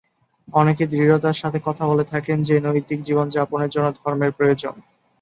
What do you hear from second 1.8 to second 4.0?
বলে থাকেন যে নৈতিক জীবনযাপনের জন্য